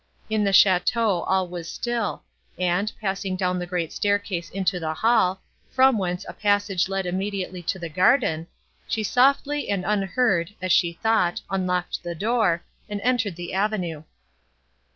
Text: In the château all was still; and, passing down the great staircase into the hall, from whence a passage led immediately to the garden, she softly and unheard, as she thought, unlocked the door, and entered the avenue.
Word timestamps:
In 0.31 0.43
the 0.43 0.49
château 0.49 1.23
all 1.27 1.47
was 1.47 1.69
still; 1.69 2.23
and, 2.57 2.91
passing 2.99 3.35
down 3.35 3.59
the 3.59 3.67
great 3.67 3.93
staircase 3.93 4.49
into 4.49 4.79
the 4.79 4.95
hall, 4.95 5.43
from 5.69 5.99
whence 5.99 6.25
a 6.27 6.33
passage 6.33 6.89
led 6.89 7.05
immediately 7.05 7.61
to 7.61 7.77
the 7.77 7.87
garden, 7.87 8.47
she 8.87 9.03
softly 9.03 9.69
and 9.69 9.85
unheard, 9.85 10.55
as 10.59 10.71
she 10.71 10.93
thought, 10.93 11.41
unlocked 11.51 12.01
the 12.01 12.15
door, 12.15 12.63
and 12.89 12.99
entered 13.01 13.35
the 13.35 13.53
avenue. 13.53 14.01